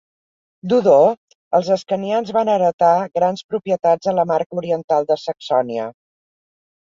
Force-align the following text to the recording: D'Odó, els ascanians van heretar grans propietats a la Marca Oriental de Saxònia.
D'Odó, 0.69 0.93
els 1.57 1.67
ascanians 1.75 2.31
van 2.37 2.49
heretar 2.53 2.89
grans 3.19 3.45
propietats 3.53 4.11
a 4.13 4.13
la 4.21 4.25
Marca 4.33 4.59
Oriental 4.61 5.09
de 5.11 5.19
Saxònia. 5.25 5.85